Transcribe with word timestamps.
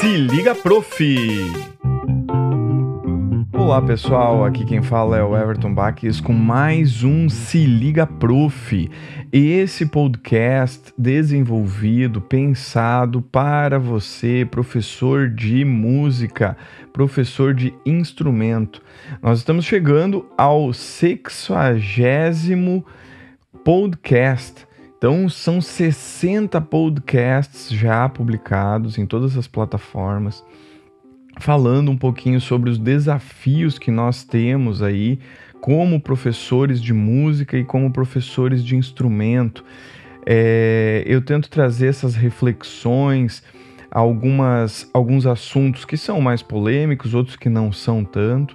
Se 0.00 0.16
liga, 0.16 0.54
prof! 0.54 1.04
Olá 3.52 3.82
pessoal, 3.82 4.46
aqui 4.46 4.64
quem 4.64 4.80
fala 4.80 5.18
é 5.18 5.22
o 5.22 5.36
Everton 5.36 5.74
Baques 5.74 6.22
com 6.22 6.32
mais 6.32 7.04
um 7.04 7.28
Se 7.28 7.66
Liga 7.66 8.06
Prof. 8.06 8.90
Esse 9.30 9.84
podcast 9.84 10.94
desenvolvido, 10.96 12.18
pensado 12.18 13.20
para 13.20 13.78
você, 13.78 14.48
professor 14.50 15.28
de 15.28 15.66
música, 15.66 16.56
professor 16.94 17.52
de 17.52 17.74
instrumento. 17.84 18.80
Nós 19.20 19.40
estamos 19.40 19.66
chegando 19.66 20.26
ao 20.34 20.72
sexagésimo 20.72 22.86
podcast. 23.62 24.69
Então, 25.00 25.30
são 25.30 25.62
60 25.62 26.60
podcasts 26.60 27.70
já 27.70 28.06
publicados 28.06 28.98
em 28.98 29.06
todas 29.06 29.34
as 29.34 29.48
plataformas, 29.48 30.44
falando 31.38 31.90
um 31.90 31.96
pouquinho 31.96 32.38
sobre 32.38 32.68
os 32.68 32.76
desafios 32.76 33.78
que 33.78 33.90
nós 33.90 34.24
temos 34.24 34.82
aí 34.82 35.18
como 35.58 35.98
professores 35.98 36.82
de 36.82 36.92
música 36.92 37.56
e 37.56 37.64
como 37.64 37.90
professores 37.90 38.62
de 38.62 38.76
instrumento. 38.76 39.64
É, 40.26 41.02
eu 41.06 41.22
tento 41.22 41.48
trazer 41.48 41.86
essas 41.86 42.14
reflexões, 42.14 43.42
algumas, 43.90 44.86
alguns 44.92 45.24
assuntos 45.24 45.86
que 45.86 45.96
são 45.96 46.20
mais 46.20 46.42
polêmicos, 46.42 47.14
outros 47.14 47.36
que 47.36 47.48
não 47.48 47.72
são 47.72 48.04
tanto. 48.04 48.54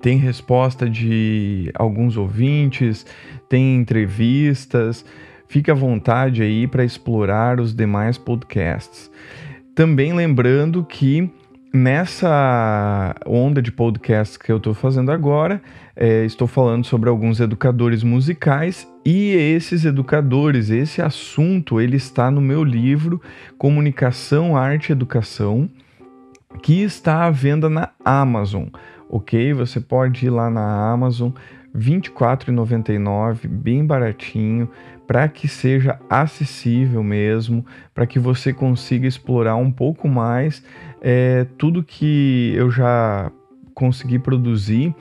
Tem 0.00 0.18
resposta 0.18 0.90
de 0.90 1.70
alguns 1.72 2.16
ouvintes, 2.16 3.06
tem 3.48 3.76
entrevistas. 3.76 5.04
Fique 5.48 5.70
à 5.70 5.74
vontade 5.74 6.42
aí 6.42 6.66
para 6.66 6.84
explorar 6.84 7.60
os 7.60 7.74
demais 7.74 8.18
podcasts. 8.18 9.10
Também 9.74 10.12
lembrando 10.12 10.84
que 10.84 11.30
nessa 11.72 13.14
onda 13.26 13.60
de 13.60 13.70
podcasts 13.70 14.36
que 14.36 14.50
eu 14.50 14.56
estou 14.56 14.72
fazendo 14.72 15.12
agora, 15.12 15.60
é, 15.94 16.24
estou 16.24 16.48
falando 16.48 16.84
sobre 16.86 17.08
alguns 17.08 17.38
educadores 17.38 18.02
musicais 18.02 18.88
e 19.04 19.30
esses 19.34 19.84
educadores, 19.84 20.70
esse 20.70 21.02
assunto, 21.02 21.80
ele 21.80 21.96
está 21.96 22.30
no 22.30 22.40
meu 22.40 22.64
livro 22.64 23.20
Comunicação, 23.58 24.56
Arte 24.56 24.88
e 24.88 24.92
Educação, 24.92 25.68
que 26.62 26.82
está 26.82 27.24
à 27.24 27.30
venda 27.30 27.68
na 27.68 27.90
Amazon, 28.04 28.64
ok? 29.08 29.52
Você 29.52 29.80
pode 29.80 30.26
ir 30.26 30.30
lá 30.30 30.50
na 30.50 30.90
Amazon, 30.90 31.30
24,99, 31.76 33.46
bem 33.48 33.84
baratinho, 33.84 34.70
para 35.06 35.28
que 35.28 35.46
seja 35.46 35.98
acessível 36.10 37.02
mesmo, 37.02 37.64
para 37.94 38.06
que 38.06 38.18
você 38.18 38.52
consiga 38.52 39.06
explorar 39.06 39.56
um 39.56 39.70
pouco 39.70 40.08
mais 40.08 40.64
é, 41.00 41.46
tudo 41.56 41.84
que 41.84 42.52
eu 42.56 42.70
já 42.70 43.30
consegui 43.74 44.18
produzir, 44.18 44.94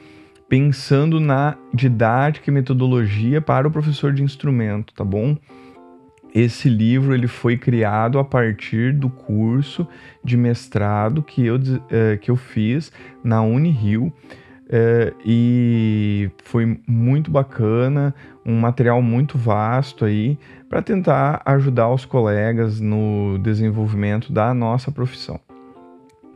pensando 0.48 1.20
na 1.20 1.58
didática 1.73 2.50
e 2.50 2.53
metodologia 2.53 3.42
para 3.42 3.68
o 3.68 3.72
professor 3.72 4.14
de 4.14 4.22
instrumento, 4.22 4.94
tá 4.94 5.03
bom? 5.03 5.36
Esse 6.36 6.68
livro 6.68 7.16
ele 7.16 7.28
foi 7.28 7.58
criado 7.58 8.20
a 8.20 8.23
partir 8.23 8.92
do 8.94 9.09
curso 9.09 9.88
de 10.22 10.36
mestrado 10.36 11.23
que 11.23 11.46
eu, 11.46 11.58
é, 11.90 12.18
que 12.18 12.30
eu 12.30 12.36
fiz 12.36 12.92
na 13.23 13.42
Unirio 13.42 14.14
é, 14.70 15.14
e 15.24 16.30
foi 16.44 16.80
muito 16.88 17.30
bacana, 17.30 18.14
um 18.46 18.60
material 18.60 19.02
muito 19.02 19.38
vasto 19.38 20.06
aí 20.06 20.38
para 20.70 20.82
tentar 20.82 21.42
ajudar 21.46 21.90
os 21.90 22.06
colegas 22.06 22.80
no 22.80 23.38
desenvolvimento 23.40 24.34
da 24.34 24.54
nossa 24.54 24.92
profissão. 24.92 25.40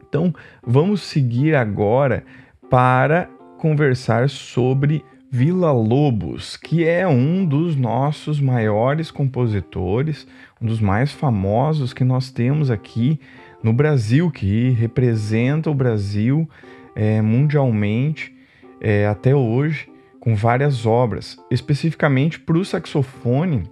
Então, 0.07 0.33
vamos 0.65 1.01
seguir 1.01 1.55
agora 1.55 2.23
para 2.69 3.29
conversar 3.57 4.29
sobre 4.29 5.03
Vila 5.31 5.71
Lobos, 5.71 6.57
que 6.57 6.83
é 6.83 7.07
um 7.07 7.45
dos 7.45 7.75
nossos 7.75 8.39
maiores 8.39 9.11
compositores, 9.11 10.27
um 10.59 10.65
dos 10.65 10.79
mais 10.79 11.11
famosos 11.11 11.93
que 11.93 12.03
nós 12.03 12.31
temos 12.31 12.71
aqui 12.71 13.19
no 13.61 13.71
Brasil, 13.71 14.31
que 14.31 14.69
representa 14.71 15.69
o 15.69 15.75
Brasil 15.75 16.49
é, 16.95 17.21
mundialmente 17.21 18.35
é, 18.81 19.07
até 19.07 19.35
hoje, 19.35 19.89
com 20.19 20.35
várias 20.35 20.85
obras, 20.85 21.37
especificamente 21.49 22.39
para 22.39 22.57
o 22.57 22.65
saxofone. 22.65 23.63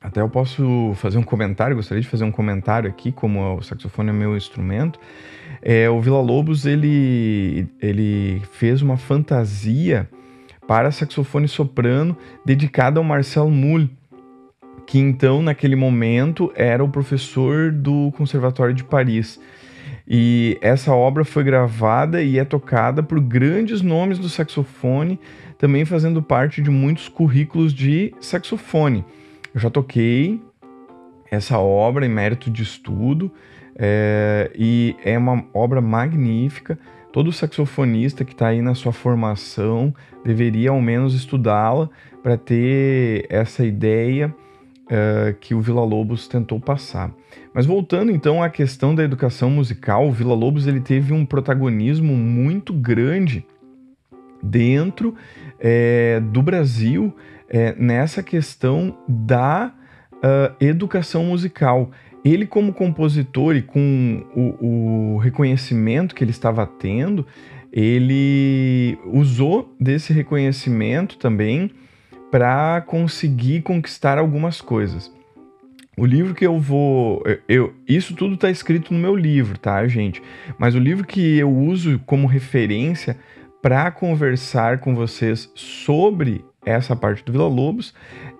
Até 0.00 0.20
eu 0.20 0.28
posso 0.28 0.92
fazer 0.94 1.18
um 1.18 1.22
comentário, 1.22 1.74
gostaria 1.74 2.00
de 2.00 2.08
fazer 2.08 2.24
um 2.24 2.30
comentário 2.30 2.88
aqui, 2.88 3.10
como 3.10 3.56
o 3.56 3.62
saxofone 3.62 4.10
é 4.10 4.12
meu 4.12 4.36
instrumento. 4.36 4.98
É, 5.60 5.90
o 5.90 6.00
Vila 6.00 6.20
Lobos 6.20 6.66
ele, 6.66 7.66
ele 7.80 8.40
fez 8.52 8.80
uma 8.80 8.96
fantasia 8.96 10.08
para 10.68 10.90
saxofone 10.90 11.48
soprano 11.48 12.16
dedicada 12.44 13.00
ao 13.00 13.04
Marcel 13.04 13.50
Mull, 13.50 13.88
que 14.86 14.98
então 14.98 15.42
naquele 15.42 15.74
momento 15.74 16.52
era 16.54 16.84
o 16.84 16.88
professor 16.88 17.72
do 17.72 18.12
Conservatório 18.16 18.74
de 18.74 18.84
Paris. 18.84 19.40
E 20.10 20.56
essa 20.62 20.94
obra 20.94 21.22
foi 21.22 21.44
gravada 21.44 22.22
e 22.22 22.38
é 22.38 22.44
tocada 22.44 23.02
por 23.02 23.20
grandes 23.20 23.82
nomes 23.82 24.18
do 24.18 24.28
saxofone, 24.28 25.20
também 25.58 25.84
fazendo 25.84 26.22
parte 26.22 26.62
de 26.62 26.70
muitos 26.70 27.08
currículos 27.08 27.74
de 27.74 28.14
saxofone. 28.18 29.04
Eu 29.54 29.60
já 29.60 29.68
toquei 29.68 30.40
essa 31.30 31.58
obra 31.58 32.06
em 32.06 32.08
mérito 32.08 32.50
de 32.50 32.62
estudo 32.62 33.30
é, 33.76 34.50
e 34.54 34.96
é 35.04 35.18
uma 35.18 35.44
obra 35.52 35.82
magnífica. 35.82 36.78
Todo 37.12 37.30
saxofonista 37.30 38.24
que 38.24 38.32
está 38.32 38.48
aí 38.48 38.62
na 38.62 38.74
sua 38.74 38.92
formação 38.92 39.94
deveria 40.24 40.70
ao 40.70 40.80
menos 40.80 41.14
estudá-la 41.14 41.90
para 42.22 42.38
ter 42.38 43.26
essa 43.28 43.64
ideia 43.64 44.34
uh, 44.88 45.34
que 45.40 45.54
o 45.54 45.60
Vila 45.60 45.84
Lobos 45.84 46.26
tentou 46.26 46.58
passar. 46.58 47.12
Mas 47.54 47.66
voltando 47.66 48.10
então 48.10 48.42
à 48.42 48.48
questão 48.48 48.94
da 48.94 49.02
educação 49.02 49.50
musical, 49.50 50.08
o 50.08 50.12
Vila 50.12 50.34
Lobos 50.34 50.66
ele 50.66 50.80
teve 50.80 51.12
um 51.12 51.24
protagonismo 51.24 52.14
muito 52.14 52.72
grande 52.72 53.46
dentro 54.42 55.14
é, 55.58 56.20
do 56.20 56.42
Brasil 56.42 57.14
é, 57.48 57.74
nessa 57.76 58.22
questão 58.22 58.96
da 59.08 59.72
uh, 60.14 60.54
educação 60.60 61.24
musical. 61.24 61.90
Ele, 62.24 62.46
como 62.46 62.72
compositor 62.72 63.56
e 63.56 63.62
com 63.62 64.24
o, 64.34 65.14
o 65.14 65.18
reconhecimento 65.18 66.14
que 66.14 66.22
ele 66.22 66.30
estava 66.30 66.66
tendo, 66.66 67.26
ele 67.72 68.98
usou 69.06 69.74
desse 69.80 70.12
reconhecimento 70.12 71.16
também 71.16 71.70
para 72.30 72.80
conseguir 72.82 73.62
conquistar 73.62 74.18
algumas 74.18 74.60
coisas. 74.60 75.12
O 75.96 76.06
livro 76.06 76.34
que 76.34 76.46
eu 76.46 76.60
vou. 76.60 77.24
Eu, 77.48 77.74
isso 77.88 78.14
tudo 78.14 78.34
está 78.34 78.48
escrito 78.48 78.94
no 78.94 79.00
meu 79.00 79.16
livro, 79.16 79.58
tá, 79.58 79.86
gente? 79.88 80.22
Mas 80.56 80.76
o 80.76 80.78
livro 80.78 81.04
que 81.04 81.36
eu 81.36 81.50
uso 81.50 81.98
como 82.06 82.28
referência 82.28 83.16
para 83.60 83.90
conversar 83.90 84.78
com 84.78 84.94
vocês 84.94 85.50
sobre 85.56 86.44
essa 86.64 86.94
parte 86.94 87.24
do 87.24 87.32
Vila 87.32 87.48
Lobos 87.48 87.92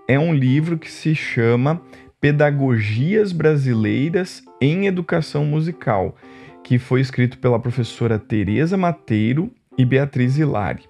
é 0.07 0.19
um 0.19 0.33
livro 0.33 0.79
que 0.79 0.91
se 0.91 1.15
chama 1.15 1.83
Pedagogias 2.21 3.33
Brasileiras 3.33 4.43
em 4.61 4.87
Educação 4.87 5.45
Musical, 5.45 6.17
que 6.63 6.79
foi 6.79 7.01
escrito 7.01 7.39
pela 7.39 7.59
professora 7.59 8.19
Teresa 8.19 8.77
Mateiro 8.77 9.51
e 9.77 9.85
Beatriz 9.85 10.39
Hilari. 10.39 10.88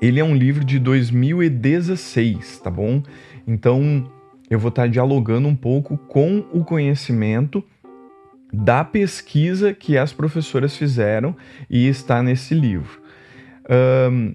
Ele 0.00 0.18
é 0.18 0.24
um 0.24 0.34
livro 0.34 0.64
de 0.64 0.78
2016, 0.78 2.58
tá 2.58 2.70
bom? 2.70 3.02
Então 3.46 4.10
eu 4.48 4.58
vou 4.58 4.70
estar 4.70 4.88
dialogando 4.88 5.46
um 5.46 5.54
pouco 5.54 5.96
com 5.96 6.44
o 6.52 6.64
conhecimento 6.64 7.62
da 8.52 8.84
pesquisa 8.84 9.72
que 9.72 9.96
as 9.96 10.12
professoras 10.12 10.76
fizeram 10.76 11.36
e 11.68 11.86
está 11.86 12.22
nesse 12.22 12.54
livro. 12.54 13.00
Um, 14.10 14.32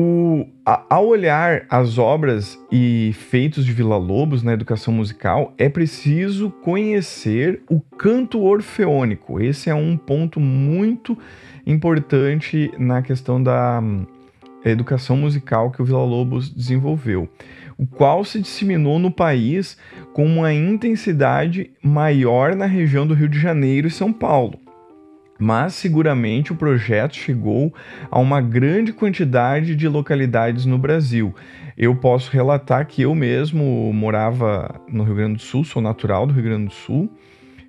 o, 0.00 0.46
a, 0.64 0.84
ao 0.88 1.08
olhar 1.08 1.66
as 1.68 1.98
obras 1.98 2.56
e 2.70 3.10
feitos 3.14 3.66
de 3.66 3.72
Vila 3.72 3.96
Lobos 3.96 4.44
na 4.44 4.52
educação 4.52 4.94
musical, 4.94 5.52
é 5.58 5.68
preciso 5.68 6.50
conhecer 6.50 7.62
o 7.68 7.80
canto 7.80 8.40
orfeônico. 8.40 9.40
Esse 9.40 9.70
é 9.70 9.74
um 9.74 9.96
ponto 9.96 10.38
muito 10.38 11.18
importante 11.66 12.70
na 12.78 13.02
questão 13.02 13.42
da 13.42 13.80
hum, 13.82 14.06
educação 14.64 15.16
musical 15.16 15.72
que 15.72 15.82
o 15.82 15.84
Vila 15.84 16.04
Lobos 16.04 16.48
desenvolveu, 16.48 17.28
o 17.76 17.84
qual 17.84 18.24
se 18.24 18.40
disseminou 18.40 19.00
no 19.00 19.10
país 19.10 19.76
com 20.12 20.24
uma 20.24 20.54
intensidade 20.54 21.72
maior 21.82 22.54
na 22.54 22.66
região 22.66 23.04
do 23.04 23.14
Rio 23.14 23.28
de 23.28 23.40
Janeiro 23.40 23.88
e 23.88 23.90
São 23.90 24.12
Paulo. 24.12 24.67
Mas 25.38 25.74
seguramente 25.74 26.52
o 26.52 26.56
projeto 26.56 27.14
chegou 27.14 27.72
a 28.10 28.18
uma 28.18 28.40
grande 28.40 28.92
quantidade 28.92 29.76
de 29.76 29.86
localidades 29.86 30.66
no 30.66 30.76
Brasil. 30.76 31.34
Eu 31.76 31.94
posso 31.94 32.32
relatar 32.32 32.86
que 32.86 33.02
eu 33.02 33.14
mesmo 33.14 33.92
morava 33.92 34.80
no 34.88 35.04
Rio 35.04 35.14
Grande 35.14 35.36
do 35.36 35.42
Sul, 35.42 35.64
sou 35.64 35.80
natural 35.80 36.26
do 36.26 36.34
Rio 36.34 36.42
Grande 36.42 36.66
do 36.66 36.74
Sul, 36.74 37.08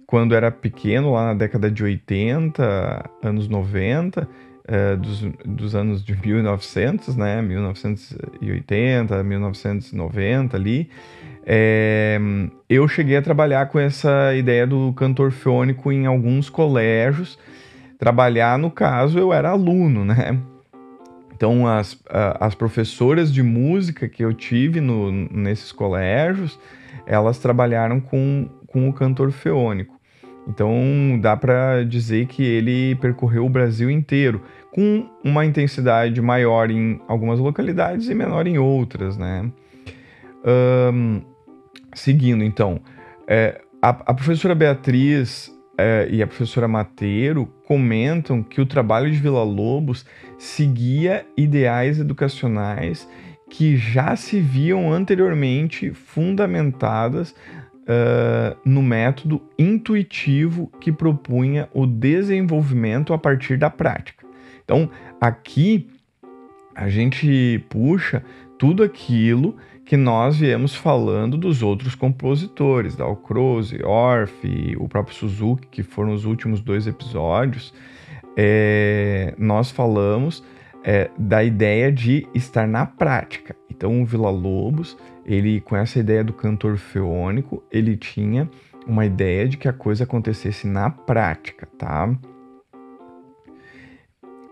quando 0.07 0.33
era 0.33 0.49
pequeno, 0.49 1.11
lá 1.11 1.27
na 1.27 1.33
década 1.35 1.69
de 1.69 1.83
80, 1.83 3.07
anos 3.21 3.47
90, 3.47 4.27
é, 4.67 4.95
dos, 4.95 5.21
dos 5.45 5.75
anos 5.75 6.03
de 6.03 6.15
1900, 6.15 7.15
né, 7.15 7.41
1980, 7.41 9.23
1990 9.23 10.57
ali, 10.57 10.89
é, 11.45 12.19
eu 12.69 12.87
cheguei 12.87 13.17
a 13.17 13.21
trabalhar 13.21 13.67
com 13.67 13.79
essa 13.79 14.33
ideia 14.35 14.67
do 14.67 14.93
cantor 14.93 15.31
fônico 15.31 15.91
em 15.91 16.05
alguns 16.05 16.49
colégios. 16.49 17.37
Trabalhar, 17.97 18.57
no 18.57 18.71
caso, 18.71 19.19
eu 19.19 19.33
era 19.33 19.49
aluno, 19.49 20.05
né? 20.05 20.37
Então, 21.35 21.65
as, 21.65 21.97
as 22.39 22.53
professoras 22.53 23.31
de 23.31 23.41
música 23.41 24.09
que 24.09 24.23
eu 24.23 24.33
tive 24.33 24.81
no, 24.81 25.09
nesses 25.11 25.71
colégios, 25.71 26.59
elas 27.05 27.39
trabalharam 27.39 27.99
com, 27.99 28.49
com 28.67 28.89
o 28.89 28.93
cantor 28.93 29.31
feônico. 29.31 29.97
Então, 30.47 30.73
dá 31.21 31.37
para 31.37 31.83
dizer 31.83 32.25
que 32.25 32.43
ele 32.43 32.95
percorreu 32.95 33.45
o 33.45 33.49
Brasil 33.49 33.89
inteiro 33.89 34.41
com 34.71 35.07
uma 35.23 35.45
intensidade 35.45 36.19
maior 36.21 36.69
em 36.71 36.99
algumas 37.07 37.39
localidades 37.39 38.09
e 38.09 38.15
menor 38.15 38.47
em 38.47 38.57
outras, 38.57 39.17
né? 39.17 39.49
Seguindo, 41.93 42.43
então, 42.43 42.79
é, 43.27 43.61
a, 43.81 43.89
a, 43.89 44.13
professora 44.13 44.53
Beatriz 44.53 45.51
é, 45.77 46.07
e 46.09 46.21
a 46.21 46.27
professora 46.27 46.67
Mateiro 46.67 47.45
comentam 47.65 48.43
que 48.43 48.61
o 48.61 48.65
trabalho 48.65 49.11
de 49.11 49.17
Vila 49.17 49.43
Lobos 49.43 50.05
seguia 50.37 51.25
ideais 51.35 51.99
educacionais 51.99 53.07
que 53.49 53.75
já 53.75 54.15
se 54.15 54.39
viam 54.39 54.93
anteriormente 54.93 55.91
fundamentadas 55.91 57.31
uh, 57.31 58.55
no 58.63 58.83
método 58.83 59.41
intuitivo 59.57 60.71
que 60.79 60.91
propunha 60.91 61.67
o 61.73 61.87
desenvolvimento 61.87 63.11
a 63.11 63.17
partir 63.17 63.57
da 63.57 63.69
prática. 63.69 64.25
Então, 64.63 64.89
aqui 65.19 65.89
a 66.75 66.87
gente 66.89 67.63
puxa 67.69 68.23
tudo 68.57 68.83
aquilo 68.83 69.57
que 69.89 69.97
nós 69.97 70.37
viemos 70.37 70.75
falando 70.75 71.35
dos 71.35 71.63
outros 71.63 71.95
compositores, 71.95 72.95
da 72.95 73.05
Alcroze, 73.05 73.81
Orff, 73.83 74.77
o 74.77 74.87
próprio 74.87 75.15
Suzuki, 75.15 75.67
que 75.67 75.81
foram 75.81 76.13
os 76.13 76.25
últimos 76.25 76.61
dois 76.61 76.85
episódios. 76.85 77.73
É, 78.37 79.33
nós 79.35 79.71
falamos 79.71 80.43
é, 80.83 81.09
da 81.17 81.43
ideia 81.43 81.91
de 81.91 82.27
estar 82.35 82.67
na 82.67 82.85
prática. 82.85 83.55
Então, 83.67 83.99
o 83.99 84.05
Vila 84.05 84.29
Lobos, 84.29 84.95
ele 85.25 85.59
com 85.59 85.75
essa 85.75 85.97
ideia 85.97 86.23
do 86.23 86.33
cantor 86.33 86.77
feônico, 86.77 87.63
ele 87.71 87.97
tinha 87.97 88.47
uma 88.85 89.07
ideia 89.07 89.47
de 89.47 89.57
que 89.57 89.67
a 89.67 89.73
coisa 89.73 90.03
acontecesse 90.03 90.67
na 90.67 90.91
prática, 90.91 91.67
tá? 91.79 92.15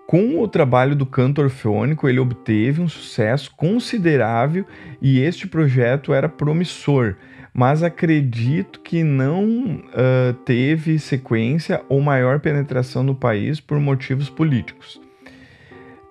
Com 0.07 0.39
o 0.39 0.47
trabalho 0.47 0.95
do 0.95 1.05
canto 1.05 1.41
orfeônico, 1.41 2.07
ele 2.07 2.17
obteve 2.17 2.81
um 2.81 2.87
sucesso 2.87 3.51
considerável 3.57 4.65
e 5.01 5.19
este 5.19 5.45
projeto 5.45 6.13
era 6.13 6.29
promissor, 6.29 7.17
mas 7.53 7.83
acredito 7.83 8.79
que 8.79 9.03
não 9.03 9.81
uh, 9.81 10.33
teve 10.45 10.97
sequência 10.97 11.81
ou 11.89 11.99
maior 11.99 12.39
penetração 12.39 13.03
no 13.03 13.13
país 13.13 13.59
por 13.59 13.81
motivos 13.81 14.29
políticos. 14.29 15.01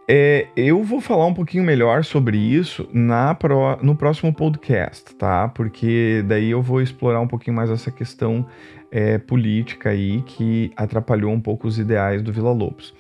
É, 0.06 0.48
eu 0.54 0.84
vou 0.84 1.00
falar 1.00 1.24
um 1.24 1.34
pouquinho 1.34 1.64
melhor 1.64 2.04
sobre 2.04 2.36
isso 2.36 2.86
na 2.92 3.34
pro, 3.34 3.78
no 3.82 3.96
próximo 3.96 4.30
podcast, 4.30 5.14
tá? 5.14 5.48
Porque 5.48 6.22
daí 6.28 6.50
eu 6.50 6.60
vou 6.60 6.82
explorar 6.82 7.20
um 7.20 7.26
pouquinho 7.26 7.56
mais 7.56 7.70
essa 7.70 7.90
questão 7.90 8.46
é, 8.90 9.16
política 9.16 9.88
aí 9.88 10.20
que 10.26 10.70
atrapalhou 10.76 11.32
um 11.32 11.40
pouco 11.40 11.66
os 11.66 11.78
ideais 11.78 12.22
do 12.22 12.30
Vila 12.30 12.52
Lobos. 12.52 12.94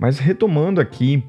Mas 0.00 0.18
retomando 0.18 0.80
aqui 0.80 1.22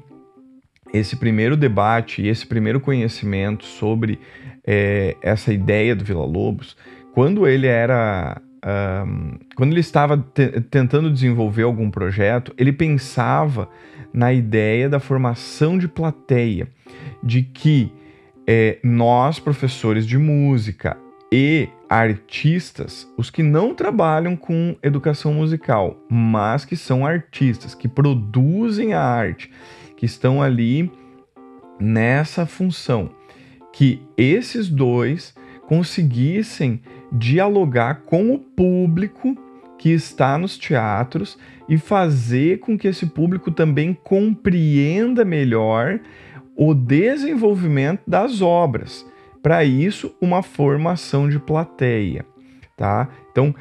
esse 0.92 1.16
primeiro 1.16 1.56
debate 1.56 2.26
esse 2.26 2.46
primeiro 2.46 2.80
conhecimento 2.80 3.64
sobre 3.64 4.18
é, 4.66 5.16
essa 5.22 5.52
ideia 5.52 5.94
do 5.94 6.04
Vila 6.04 6.24
Lobos, 6.24 6.76
quando 7.12 7.46
ele 7.46 7.66
era. 7.66 8.40
Um, 8.64 9.38
quando 9.56 9.72
ele 9.72 9.80
estava 9.80 10.16
tentando 10.70 11.10
desenvolver 11.10 11.64
algum 11.64 11.90
projeto, 11.90 12.54
ele 12.56 12.72
pensava 12.72 13.68
na 14.14 14.32
ideia 14.32 14.88
da 14.88 15.00
formação 15.00 15.76
de 15.76 15.88
plateia, 15.88 16.68
de 17.20 17.42
que 17.42 17.92
é, 18.46 18.78
nós, 18.84 19.40
professores 19.40 20.06
de 20.06 20.16
música 20.16 20.96
e 21.32 21.68
artistas, 21.92 23.06
os 23.18 23.28
que 23.28 23.42
não 23.42 23.74
trabalham 23.74 24.34
com 24.34 24.74
educação 24.82 25.34
musical, 25.34 26.02
mas 26.08 26.64
que 26.64 26.74
são 26.74 27.04
artistas, 27.04 27.74
que 27.74 27.86
produzem 27.86 28.94
a 28.94 29.02
arte, 29.02 29.50
que 29.94 30.06
estão 30.06 30.42
ali 30.42 30.90
nessa 31.78 32.46
função, 32.46 33.10
que 33.74 34.00
esses 34.16 34.70
dois 34.70 35.34
conseguissem 35.66 36.80
dialogar 37.12 38.02
com 38.06 38.32
o 38.32 38.38
público 38.38 39.36
que 39.78 39.90
está 39.90 40.38
nos 40.38 40.56
teatros 40.56 41.38
e 41.68 41.76
fazer 41.76 42.60
com 42.60 42.78
que 42.78 42.88
esse 42.88 43.04
público 43.04 43.50
também 43.50 43.92
compreenda 43.92 45.26
melhor 45.26 46.00
o 46.56 46.72
desenvolvimento 46.72 48.00
das 48.06 48.40
obras 48.40 49.04
para 49.42 49.64
isso, 49.64 50.14
uma 50.20 50.42
formação 50.42 51.28
de 51.28 51.38
plateia, 51.38 52.24
tá? 52.76 53.08
Então, 53.30 53.54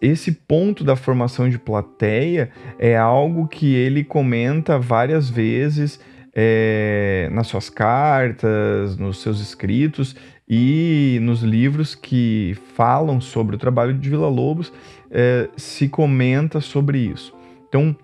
esse 0.00 0.32
ponto 0.32 0.82
da 0.82 0.96
formação 0.96 1.48
de 1.48 1.58
plateia 1.58 2.50
é 2.78 2.96
algo 2.96 3.46
que 3.46 3.74
ele 3.74 4.04
comenta 4.04 4.78
várias 4.78 5.28
vezes 5.28 6.00
é, 6.34 7.28
nas 7.30 7.46
suas 7.46 7.68
cartas, 7.68 8.96
nos 8.96 9.20
seus 9.20 9.40
escritos 9.40 10.16
e 10.48 11.18
nos 11.22 11.42
livros 11.42 11.94
que 11.94 12.56
falam 12.74 13.20
sobre 13.20 13.56
o 13.56 13.58
trabalho 13.58 13.94
de 13.94 14.08
Vila 14.08 14.28
Lobos, 14.28 14.72
é, 15.10 15.48
se 15.56 15.88
comenta 15.88 16.60
sobre 16.60 16.98
isso. 16.98 17.34
Então, 17.68 17.94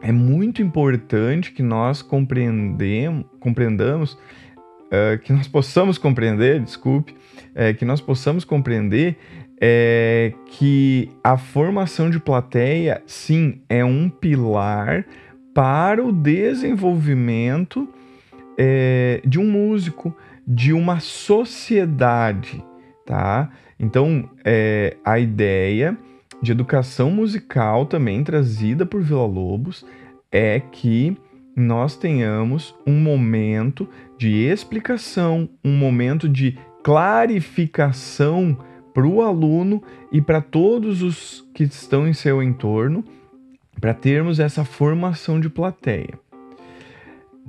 é 0.00 0.12
muito 0.12 0.62
importante 0.62 1.52
que 1.52 1.62
nós 1.62 2.02
compreendamos 2.02 4.16
uh, 4.88 5.18
que 5.18 5.32
nós 5.32 5.48
possamos 5.48 5.98
compreender, 5.98 6.60
desculpe, 6.60 7.14
é, 7.54 7.72
que 7.72 7.84
nós 7.84 8.00
possamos 8.00 8.44
compreender 8.44 9.16
é, 9.60 10.32
que 10.46 11.10
a 11.22 11.36
formação 11.36 12.08
de 12.08 12.20
plateia, 12.20 13.02
sim, 13.06 13.60
é 13.68 13.84
um 13.84 14.08
pilar 14.08 15.04
para 15.52 16.04
o 16.04 16.12
desenvolvimento 16.12 17.88
é, 18.56 19.20
de 19.24 19.38
um 19.38 19.50
músico, 19.50 20.14
de 20.46 20.72
uma 20.72 21.00
sociedade, 21.00 22.62
tá? 23.04 23.50
Então, 23.78 24.28
é, 24.44 24.96
a 25.04 25.18
ideia 25.18 25.96
de 26.40 26.52
educação 26.52 27.10
musical 27.10 27.86
também 27.86 28.22
trazida 28.22 28.86
por 28.86 29.02
Vila 29.02 29.26
Lobos 29.26 29.84
é 30.30 30.60
que 30.60 31.16
nós 31.58 31.96
tenhamos 31.96 32.74
um 32.86 33.00
momento 33.00 33.88
de 34.16 34.44
explicação, 34.44 35.48
um 35.64 35.76
momento 35.76 36.28
de 36.28 36.58
clarificação 36.82 38.56
para 38.94 39.06
o 39.06 39.22
aluno 39.22 39.82
e 40.10 40.20
para 40.20 40.40
todos 40.40 41.02
os 41.02 41.46
que 41.54 41.64
estão 41.64 42.06
em 42.06 42.12
seu 42.12 42.42
entorno, 42.42 43.04
para 43.80 43.94
termos 43.94 44.40
essa 44.40 44.64
formação 44.64 45.38
de 45.40 45.48
plateia. 45.48 46.18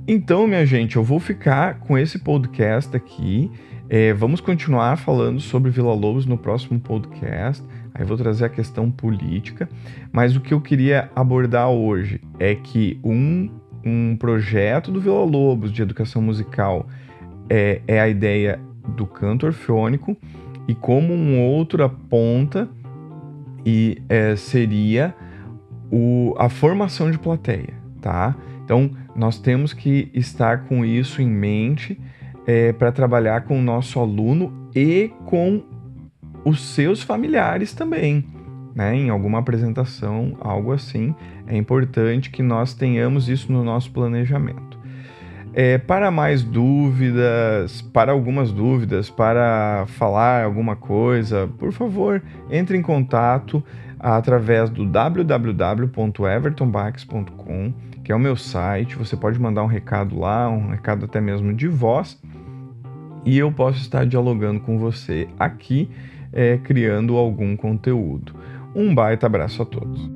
Então, 0.06 0.46
minha 0.46 0.64
gente, 0.64 0.96
eu 0.96 1.04
vou 1.04 1.20
ficar 1.20 1.80
com 1.80 1.96
esse 1.96 2.18
podcast 2.18 2.96
aqui. 2.96 3.50
É, 3.88 4.12
vamos 4.12 4.40
continuar 4.40 4.96
falando 4.96 5.40
sobre 5.40 5.70
Vila 5.70 5.92
Lobos 5.92 6.24
no 6.24 6.38
próximo 6.38 6.80
podcast. 6.80 7.62
Aí 7.94 8.04
vou 8.04 8.16
trazer 8.16 8.44
a 8.46 8.48
questão 8.48 8.90
política. 8.90 9.68
Mas 10.12 10.34
o 10.34 10.40
que 10.40 10.54
eu 10.54 10.60
queria 10.60 11.10
abordar 11.14 11.68
hoje 11.68 12.20
é 12.38 12.54
que 12.54 12.98
um 13.04 13.50
um 13.84 14.16
projeto 14.16 14.90
do 14.90 15.00
Vila 15.00 15.24
Lobos 15.24 15.72
de 15.72 15.82
educação 15.82 16.20
musical 16.20 16.86
é, 17.48 17.80
é 17.86 18.00
a 18.00 18.08
ideia 18.08 18.60
do 18.96 19.06
canto 19.06 19.46
orfeônico 19.46 20.16
e 20.68 20.74
como 20.74 21.12
um 21.12 21.40
outro 21.40 21.82
aponta 21.82 22.68
e 23.64 24.02
é, 24.08 24.36
seria 24.36 25.14
o, 25.90 26.34
a 26.38 26.48
formação 26.48 27.10
de 27.10 27.18
plateia, 27.18 27.74
tá? 28.00 28.36
Então 28.64 28.90
nós 29.14 29.38
temos 29.38 29.72
que 29.72 30.10
estar 30.14 30.64
com 30.64 30.84
isso 30.84 31.20
em 31.20 31.28
mente 31.28 32.00
é, 32.46 32.72
para 32.72 32.92
trabalhar 32.92 33.42
com 33.42 33.58
o 33.58 33.62
nosso 33.62 33.98
aluno 33.98 34.68
e 34.74 35.10
com 35.26 35.62
os 36.44 36.60
seus 36.60 37.02
familiares 37.02 37.74
também 37.74 38.24
né, 38.80 38.96
em 38.96 39.10
alguma 39.10 39.40
apresentação, 39.40 40.38
algo 40.40 40.72
assim, 40.72 41.14
é 41.46 41.54
importante 41.54 42.30
que 42.30 42.42
nós 42.42 42.72
tenhamos 42.72 43.28
isso 43.28 43.52
no 43.52 43.62
nosso 43.62 43.90
planejamento. 43.90 44.80
É, 45.52 45.76
para 45.76 46.10
mais 46.10 46.42
dúvidas, 46.42 47.82
para 47.82 48.12
algumas 48.12 48.50
dúvidas, 48.50 49.10
para 49.10 49.84
falar 49.86 50.44
alguma 50.44 50.76
coisa, 50.76 51.46
por 51.58 51.72
favor, 51.72 52.22
entre 52.50 52.78
em 52.78 52.82
contato 52.82 53.62
através 53.98 54.70
do 54.70 54.86
www.evertonbax.com, 54.86 57.74
que 58.02 58.10
é 58.10 58.14
o 58.14 58.18
meu 58.18 58.34
site. 58.34 58.96
Você 58.96 59.14
pode 59.14 59.38
mandar 59.38 59.62
um 59.62 59.66
recado 59.66 60.18
lá, 60.18 60.48
um 60.48 60.70
recado 60.70 61.04
até 61.04 61.20
mesmo 61.20 61.52
de 61.52 61.68
voz, 61.68 62.18
e 63.26 63.36
eu 63.36 63.52
posso 63.52 63.78
estar 63.80 64.06
dialogando 64.06 64.60
com 64.60 64.78
você 64.78 65.28
aqui, 65.38 65.90
é, 66.32 66.56
criando 66.56 67.18
algum 67.18 67.54
conteúdo. 67.54 68.40
Um 68.74 68.94
baita 68.94 69.26
abraço 69.26 69.62
a 69.62 69.66
todos. 69.66 70.10